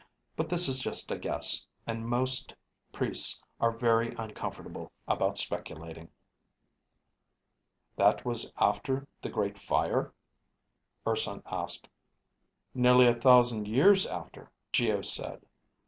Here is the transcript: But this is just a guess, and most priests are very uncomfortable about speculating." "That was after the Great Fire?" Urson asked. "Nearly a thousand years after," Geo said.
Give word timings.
But 0.35 0.49
this 0.49 0.67
is 0.67 0.79
just 0.79 1.11
a 1.11 1.17
guess, 1.19 1.67
and 1.85 2.07
most 2.09 2.55
priests 2.91 3.39
are 3.59 3.69
very 3.71 4.15
uncomfortable 4.15 4.91
about 5.07 5.37
speculating." 5.37 6.09
"That 7.97 8.25
was 8.25 8.51
after 8.57 9.07
the 9.21 9.29
Great 9.29 9.59
Fire?" 9.59 10.11
Urson 11.05 11.43
asked. 11.45 11.87
"Nearly 12.73 13.05
a 13.05 13.13
thousand 13.13 13.67
years 13.67 14.07
after," 14.07 14.49
Geo 14.71 15.03
said. 15.03 15.45